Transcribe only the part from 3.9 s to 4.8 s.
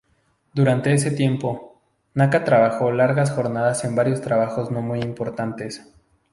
varios trabajos